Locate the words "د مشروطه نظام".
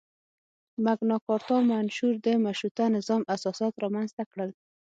2.25-3.21